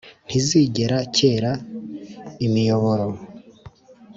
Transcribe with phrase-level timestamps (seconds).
[0.25, 1.51] ntizigera cyera
[2.45, 3.07] imiyoboro